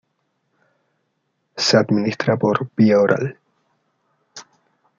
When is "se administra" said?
1.57-2.35